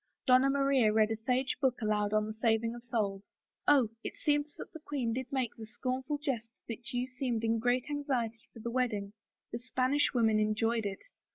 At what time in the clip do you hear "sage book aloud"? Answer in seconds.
1.15-2.11